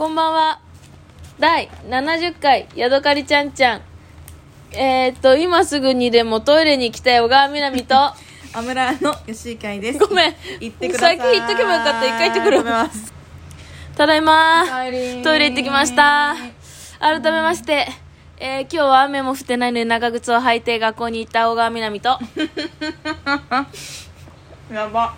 [0.00, 0.60] こんばんは。
[1.38, 3.82] 第70回、ヤドカリちゃんちゃん。
[4.72, 7.94] えー、っと、今すぐにでもトイレに行きたい小川みなみと、
[8.54, 9.98] アムラの吉井海です。
[9.98, 10.34] ごめん。
[10.58, 11.18] 行ってください。
[11.18, 12.06] 先言っとけばよかった。
[12.06, 12.64] 一回行ってくる。
[13.94, 14.64] ただいま
[15.22, 16.34] トイレ行ってきました。
[16.98, 17.86] 改めまして、
[18.38, 22.08] えー、今日は雨も降ってないのに長靴を履いて学校に行った小川みなみと、
[24.72, 25.12] やば。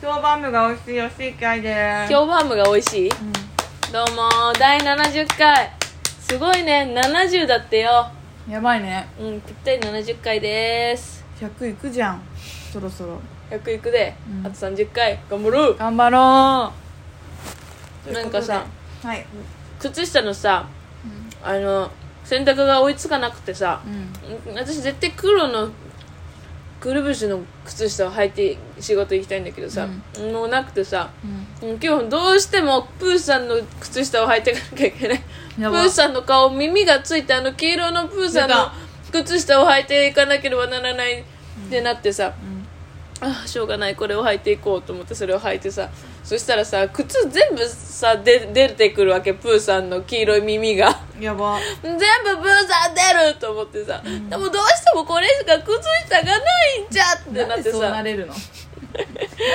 [0.00, 2.12] 評判部が美味しい吉井海です。
[2.12, 3.10] 今日バームが美味しい？
[3.10, 3.57] うん
[3.90, 4.28] どうも
[4.58, 5.72] 第70回。
[6.20, 8.06] すごいね、70だってよ。
[8.46, 9.08] やばいね。
[9.18, 11.24] うん、ぴったり70回です。
[11.40, 12.22] 100いくじゃん。
[12.70, 13.18] そろそろ。
[13.50, 16.70] 100いくで、うんあと30回、頑張る頑張ろ
[18.06, 18.12] う。
[18.12, 18.66] なんかさ、
[19.02, 19.24] はい。
[19.78, 20.68] 靴下のさ、
[21.42, 21.90] あの、
[22.24, 24.54] 洗濯が追いつかなくてさ、うん。
[24.54, 25.70] 私絶対黒の
[26.80, 29.88] くるぶしの靴下を履いて仕事行きたいんだけどさ、
[30.32, 31.10] もうなくてさ
[31.62, 31.70] うん。
[31.70, 35.18] うん今日どうしてもプーさんの靴下を履いていかなきゃいけない。
[35.56, 38.54] プーさんの顔耳がついてあの黄色のプーさんの
[39.10, 41.24] 靴下を履いていかなければならないっ
[41.68, 42.32] てなってさ、
[43.20, 43.96] あしょうがない。
[43.96, 45.90] これを履いていこうと思ってそれを履いてさ
[46.22, 49.34] そしたらさ靴全部さで出てくるわけ。
[49.34, 51.00] プーさんの黄色い耳が。
[51.18, 51.58] やば。
[51.82, 55.68] 全部ブーさん出ると思ってさ、でもどうしてもこれしか靴
[56.06, 56.36] 下がな
[56.76, 58.34] いんじゃってなってなんでそうなされるの？
[58.34, 58.38] なん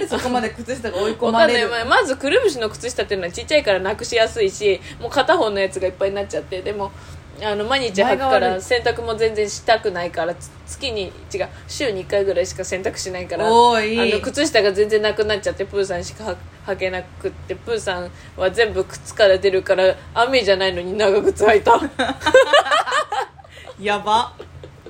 [0.00, 1.70] でそこまで靴下が追い込わまれる？
[1.70, 1.84] かんない。
[1.84, 6.60] ままずくるぶしの靴下っていうのはちっちゃいからなくしやすいしもう片方のやつがいっぱいになっちゃって。
[6.60, 6.92] でも
[7.42, 21.80] あの毎日履くから洗濯も全然したくないからつ月に違う週に1回ぐらいしか洗濯しないからあの靴下が全然なくなっちゃってプーさんしか履履けなくってプーさんは全部靴から出るから雨じゃないのに長靴履いた
[23.80, 24.32] やば。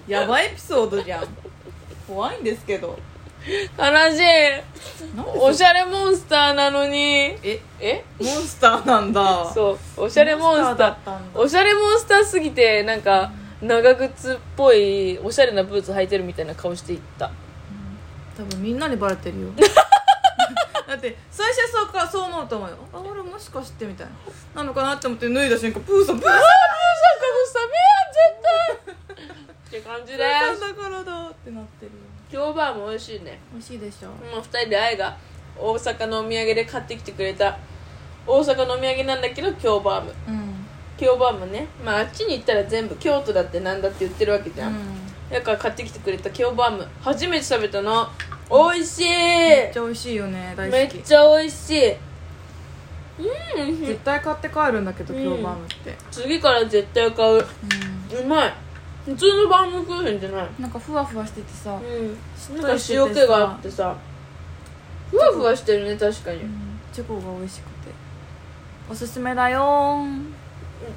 [0.07, 1.27] やばエピソードじゃん。
[2.07, 2.97] 怖いんですけど。
[3.47, 4.23] 悲しい。
[5.39, 6.99] おしゃれモンスターなのに。
[7.43, 8.05] え、え？
[8.21, 9.51] モンスターなんだ。
[9.53, 10.05] そう。
[10.05, 10.77] おしゃれモンスター。
[10.79, 11.41] だったんだ。
[11.41, 17.31] おしゃれモンスターすぎてなんか長靴っぽいおしゃれなブーツ履いてるみたいな顔していった。
[18.37, 19.49] 多分みんなにバレてるよ。
[20.87, 22.77] だって最初はそうかそう思うと思うよ。
[22.93, 24.07] あ俺もしかしてみたい
[24.55, 24.63] な。
[24.63, 26.43] なのかなって思って脱いだ瞬間プーさんプーさんプーさんか
[27.33, 27.61] ぶした。
[27.61, 28.43] 目やん絶
[29.67, 33.39] 対って感じでプーさんだからだってなってるよす今日バーも美味しいね。
[33.53, 34.09] 美味しいでしょ。
[34.09, 35.17] もう2人で愛が
[35.59, 37.59] 大阪のお土産で買ってきてくれた
[38.27, 40.15] 大阪のお土産なんだけど京バーム。
[40.29, 40.67] うん。
[40.99, 41.67] 京バームね。
[41.85, 44.79] まああっちに行ったら全部京都だってなんだって言ってるわけじゃん、うん。
[45.31, 46.87] だから買ってきてくれた京バーム。
[47.01, 48.09] 初めて食べたの。
[48.51, 49.05] 美味しい。
[49.05, 50.99] めっちゃ美味しいよね大め好き。
[50.99, 51.97] っちゃ美味しい。
[53.19, 55.23] うん絶対買って帰るんだけどうん。
[55.23, 55.97] 今日バームって。
[56.11, 57.39] 次から絶対買う。
[57.39, 57.45] う
[58.27, 58.55] まい
[59.07, 60.49] 普通のバームクーヘンじゃない。
[60.59, 62.59] なんかふわふわしててさうん。
[62.61, 63.97] なんか塩気があってさ。
[65.11, 66.43] ふわふわしてるね確かに。
[66.43, 66.81] うん。
[66.93, 67.93] チョコが美味しくて。
[68.91, 70.23] おすすめだよー。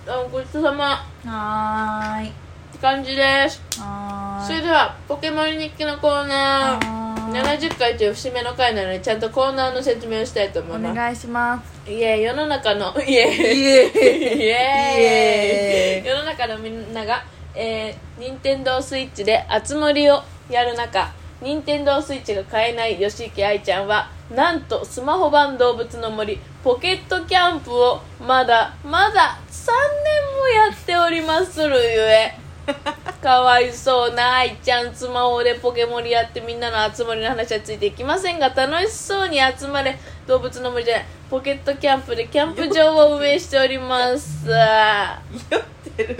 [0.08, 1.06] あごちそうさま。
[1.24, 2.30] はーい。
[2.30, 2.32] っ
[2.72, 3.62] て感じです。
[3.80, 4.48] はーい。
[4.48, 6.86] それではポケモン日記のコーナー。
[6.86, 7.70] はーい。
[7.70, 10.92] 70回という節目の回なのでちゃんとコーナーの説明をしたいと思います。
[10.94, 11.92] お願いします。
[11.92, 13.60] いえ世の中のいえイエーイ。
[13.60, 14.40] イエーイ。
[14.40, 16.10] イエーイ。
[16.10, 17.24] 世の中のみんなが、
[17.56, 32.34] えー、任天堂スイッチであつ森をやる中任天堂スイッチが買えない吉池愛ちゃんはなんとスマホ版動物の森ポケットキャンプをまだまだ3年もやっておりまするゆえ
[33.24, 44.50] かわいそうな愛ちゃんスマホでポケモンやってみんなの集まりの話はついていきませんが楽しそうに集まれ動物の森じゃないポケットキャンプでキャンプ場を運営しております。
[44.50, 45.20] は
[45.52, 45.64] 酔っ
[45.96, 46.18] てる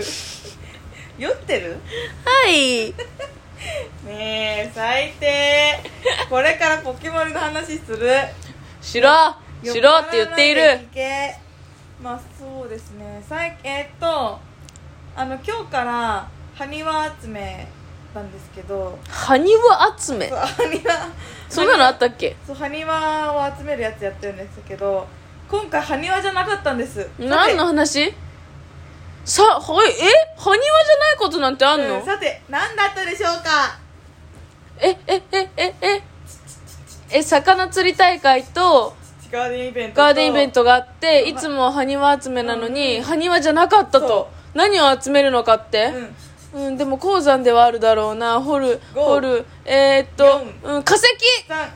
[1.20, 1.76] 酔ってる？
[2.48, 2.94] い。
[4.06, 5.78] ねえ最低。
[6.30, 8.08] これからポケモンの話する？
[8.80, 9.10] しろ
[9.62, 10.80] しろって言っている。
[12.02, 13.22] まあそうですね。
[13.28, 14.40] 最えーっと
[15.14, 17.68] あの今日から埴輪集め
[18.14, 18.98] なんですけど。
[19.06, 20.26] 埴輪集め？
[20.30, 21.08] そう埴輪。
[21.50, 22.34] そんなのあったっけ？
[22.46, 25.06] そう埴輪を集めるやつやってるんですけど
[25.50, 27.06] 今回埴輪じゃなかったんです。
[27.18, 28.14] 何の話？
[29.24, 29.94] さはいえ
[30.36, 33.78] 埴輪じゃないことなんてあんの、うんさて何だったでしょうか？
[34.80, 36.02] えええええ
[37.12, 38.94] え魚釣り大会と
[39.30, 40.02] ガーデンイベントと。
[40.02, 41.34] ガーデンイベントがあってい。
[41.34, 45.92] つも埴輪集めなのに埴輪じゃなかったそと何を集めるのかって？
[46.52, 46.66] うん。
[46.66, 48.40] うん、でも鉱山ではあるだろうな。
[48.40, 49.46] 掘る五掘る。
[49.64, 50.24] えー、っと、
[50.64, 50.74] 四。
[50.76, 51.04] うん、化石。
[51.48, 51.68] 3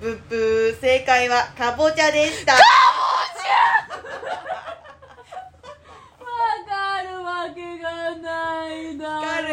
[0.00, 2.52] ブッブー正解はかぼちゃでした。
[2.52, 2.58] わ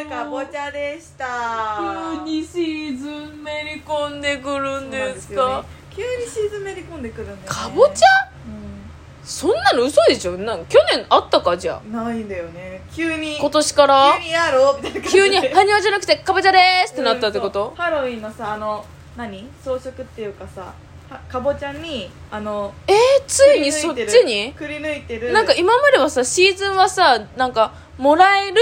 [0.09, 2.17] かぼちゃでした。
[2.17, 5.13] 急に沈めり込んでくるんですか？
[5.13, 5.67] ですよね。
[5.89, 8.07] 急に沈めり込んでくるんだよ、ね、かぼちゃ？
[8.47, 9.25] うん。
[9.25, 10.37] そんなの嘘でしょ？
[10.37, 11.87] なんか去年あったかじゃあ。
[11.89, 12.81] ないんだよね。
[12.93, 13.37] 急に。
[13.37, 14.13] 今年から？
[14.17, 17.69] 急にやろうみたいな急に「埴輪じゃなくてかぼちゃです」ってなったってこと？
[17.69, 18.85] うんハロウィンのさあの
[19.17, 19.49] 何？
[19.63, 20.73] 装飾っていうかさ
[21.09, 22.95] はかぼちゃにあのえー、
[23.27, 24.53] ついにそっちに？
[24.53, 25.31] くり抜いてる。
[25.31, 28.55] なんか今まではさシーズンはさなんかもらえる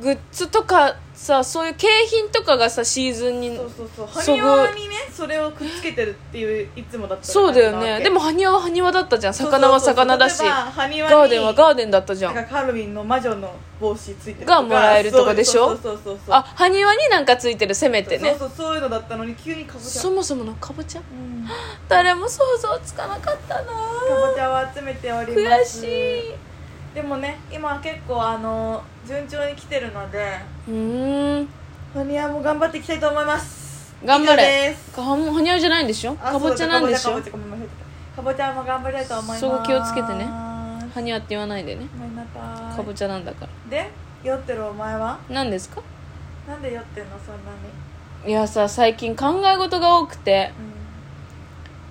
[0.00, 4.06] グッズとかさそういう景品とかがさシーズンにそうそうそう。
[4.06, 8.00] 埴輪にねそれをくっつけてるっていういつもだったそうだよね。
[8.00, 9.34] でも埴輪は埴輪だったじゃん。
[9.34, 10.42] 魚は魚だし。
[10.44, 12.34] ガーデンはガーデンだったじゃん。
[12.34, 13.50] なんかハロウィンの魔女の
[13.80, 15.68] 帽子ついてるがもらえるとかでしょ？
[15.68, 18.36] そうそうそうそうあ埴輪になんかついてるせめてね。
[18.38, 19.86] そうそうそういうのだったのに急にかぼちゃ。
[19.88, 21.00] そもそものかぼちゃ？
[21.00, 21.46] うん。
[21.88, 23.62] 誰も想像つかなかったな。
[23.64, 23.72] か
[24.28, 25.80] ぼちゃを集めております。
[25.80, 26.34] 悔しい
[26.96, 31.48] でもね今結構あの順調に来てるのでうーん。
[31.92, 33.94] ファニアも頑張っていきたいと思います。
[34.02, 34.74] 頑張れ。
[34.94, 36.16] か埴輪じゃないんでしょ？
[36.22, 37.20] あかぼちゃなんでしょ？
[37.20, 41.86] かぼちゃも頑張りたいと思いますそこ気をつけてねご埴輪って言わないでね
[42.34, 43.90] かぼちゃなんだからで
[44.24, 45.82] 酔ってるお前は何ですか
[46.48, 47.52] なんで酔ってんのそんな
[48.24, 50.50] にいやさ最近考え事が多くて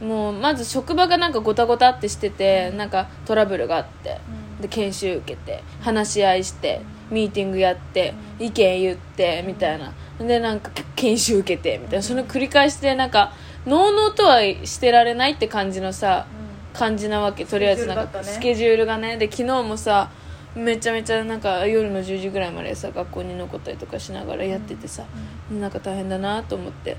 [0.02, 4.18] うもうまず職場がなんかごたごたってしててなんかトラブルがあってん
[4.62, 6.82] で研修受けて話し合いして
[7.12, 9.94] ミーティングやって意見言ってみたいな。
[10.20, 12.04] でなんか研修受けてみたいな。
[12.04, 13.34] その繰り返しでなんか
[13.66, 16.26] のうのうとはしてられないって感じのさ
[16.74, 17.46] 感じなわけ。
[17.46, 19.18] とりあえずなんかススケジュールがね。
[19.18, 20.10] で昨日もさ
[20.56, 25.04] めちゃめちゃなんか夜の10時ぐらいまでさ学校に残ったりとかしながらやっててさ
[25.52, 26.98] なんか大変だなと思って。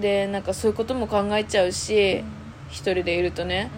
[0.00, 2.22] でなんかそういうことも考えちゃうし
[2.68, 3.70] 一人でいるとね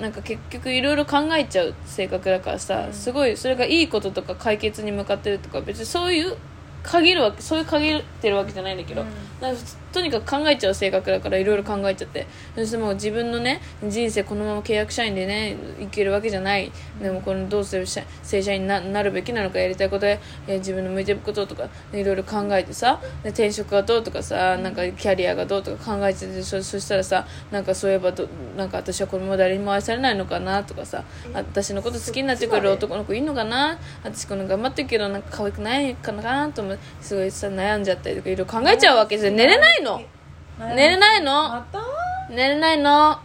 [0.00, 2.92] なんか結局いろいろ考えちゃう性格だからさ、うん。
[2.92, 6.36] すごいそれがいいこととか解決に向かってるとか別にそういう
[6.82, 9.08] 限るわけそういう限ってるわけじゃないんだけど、うん。
[9.40, 9.62] なんか
[9.92, 12.26] とにかく考えちゃう性格だからいろいろ考えちゃって。
[12.56, 16.72] そしてもう自分のね人生このまま契約社員でねいけるわけじゃない。
[17.00, 31.04] でもこのどうする社正社員にななるべきなのかやりたいことで、えー自分の向いてることとかいろいろ考えてさで転職がどうとかさなんかキャリアがどうとか考えててそそしたらさなんかそういえばどなんか私はこのまま誰にも愛されないのかなとかさ
[31.34, 39.32] あ私のこと好きになってくれる男の子いるのかな私この頑張ってるけどなんか可愛くないかなと思ってすごいさ悩んじゃったりとかいろいろ考えちゃうわけですよ。
[39.32, 40.02] 寝れないの。
[40.74, 41.64] 寝れないの。
[42.30, 43.18] 寝れないの。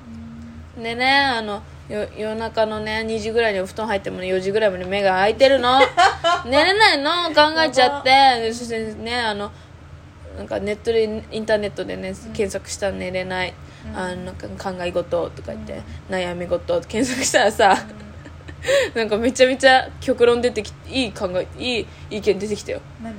[0.82, 5.80] でねあのよ夜中のね2時ぐらいにお布団入ってもね4時ぐらいまで目が開いてるの。
[6.46, 7.12] 寝れないの。
[7.34, 8.10] 考えちゃって。
[8.42, 9.52] でそしてねあの
[10.38, 13.54] なんかネットでインターネットでね検索したら寝れない、
[13.96, 17.76] あのなんか考え事とか言って、悩み事検索したらさ、
[18.96, 22.82] なんかめちゃめちゃ極論出てきていい考えいい意見出てきたよ。
[23.02, 23.14] 何？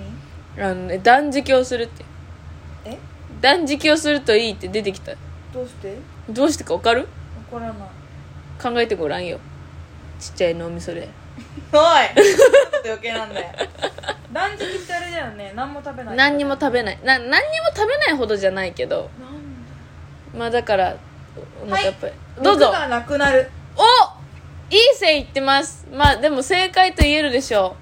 [0.64, 2.04] あのね断食をするって。
[2.84, 2.98] え？
[3.40, 5.12] 断食をするといいって出てきた。
[5.52, 5.96] どうして？
[6.28, 7.06] どうしてか分かる？
[7.50, 7.76] 怒らない。
[8.60, 9.38] 考えてごらんよ。
[10.18, 11.08] ちっちゃい脳みそで。
[11.72, 11.80] おい！
[12.84, 13.46] 余計なんだよ。
[14.32, 15.52] 断食ってあれだよね。
[15.54, 16.16] 何も食べない。
[16.16, 16.98] 何にも食べない。
[17.04, 19.08] な何にも食べないほどじゃないけど。
[19.20, 19.26] な
[20.36, 20.96] んまあだから
[21.66, 22.66] なんかやっぱり、だどうぞ。
[22.66, 23.50] 肉がなくなる。
[23.76, 23.82] お
[24.70, 25.86] いい線いってます。
[25.92, 27.76] まあでも正解と言えるでしょ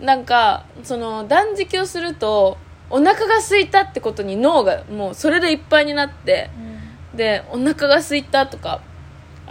[0.00, 0.04] う。
[0.04, 2.56] なんかその断食をすると
[2.88, 6.50] お腹が空いたってことに脳がもうそれでいっぱいになって
[7.14, 8.80] でお腹が空いたとか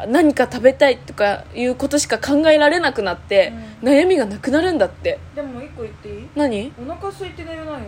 [0.08, 3.52] 何か食べたいとかいうことしか考えられなくなって、
[3.84, 5.20] 悩みがなくなるんだって。
[5.36, 6.28] でも一個言っていい？
[6.36, 6.72] 何？
[6.82, 7.86] お腹空いて寝れないよね。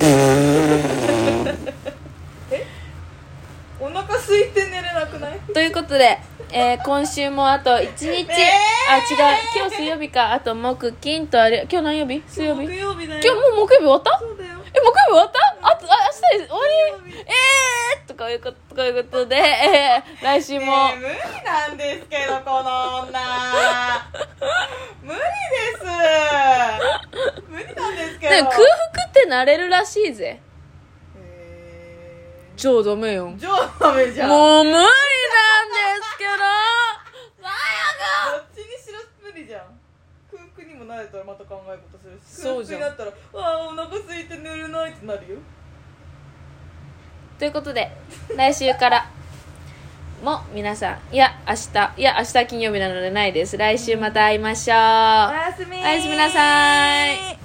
[0.00, 1.54] え
[3.84, 5.38] お腹空いて寝れなくない？
[5.52, 6.18] ということで、
[6.52, 8.24] えー今週もあと1日、えー！
[8.90, 9.38] あ違う。
[9.56, 10.32] 今日水曜日か。
[10.32, 11.66] あと木金とあれ。
[11.70, 12.22] 今日何曜日？
[12.26, 12.66] 水曜日？
[12.66, 13.20] 木曜日だよ。
[13.22, 14.18] 今日もう木曜日終わった？
[14.18, 14.50] そうだよ。
[14.72, 15.38] え木曜日終わった？
[15.68, 15.96] あとあ
[16.32, 17.02] 明日で終わり？
[17.04, 17.20] 木曜日。
[17.20, 21.14] えーとかいうことということで、えー来週も、ねえ無理
[21.44, 23.20] なんですけどこの女。
[25.02, 25.24] 無理で
[25.78, 25.84] す。
[27.50, 28.34] 無理なんですけど。
[28.36, 28.58] でも空
[28.94, 30.40] 腹ってなれるらしいぜ。
[31.16, 33.32] えじゃあダメよ
[33.80, 34.28] ダメじゃん。
[34.28, 34.88] もう無理なんで
[36.04, 36.30] すけど。
[38.32, 39.62] どっちにしろ無理じゃん。
[40.30, 42.18] 空腹にもなれたらまた考え事する。
[42.18, 42.80] しそうじゃん。
[42.80, 45.38] 空腹になったらああお腹空いて寝れないってなるよ。
[47.38, 47.90] ということで
[48.36, 49.06] 来週から
[50.22, 53.56] も皆さんいや明日いや明日は金曜日なのでないです。
[53.58, 54.76] 来週また会いましょう。
[54.78, 54.80] お
[55.34, 57.43] やすみおやすみなさい